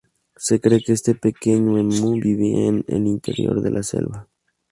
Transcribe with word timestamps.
Se 0.35 0.59
cree 0.59 0.81
que 0.83 0.93
este 0.93 1.13
pequeño 1.13 1.77
emú 1.77 2.13
vivía 2.19 2.65
en 2.69 2.83
el 2.87 3.05
interior 3.05 3.61
de 3.61 3.69
la 3.69 3.83
selva. 3.83 4.27